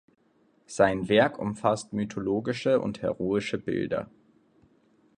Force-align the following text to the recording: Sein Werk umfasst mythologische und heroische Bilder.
Sein 0.65 1.09
Werk 1.09 1.37
umfasst 1.37 1.93
mythologische 1.93 2.79
und 2.81 3.03
heroische 3.03 3.59
Bilder. 3.59 4.09